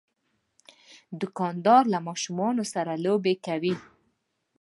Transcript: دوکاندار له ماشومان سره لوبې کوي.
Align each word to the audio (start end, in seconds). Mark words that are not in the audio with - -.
دوکاندار 1.19 1.83
له 1.93 1.99
ماشومان 2.07 2.55
سره 2.73 2.91
لوبې 3.05 3.33
کوي. 3.45 3.73